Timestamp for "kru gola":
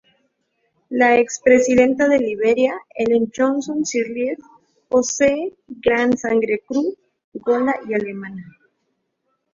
6.65-7.75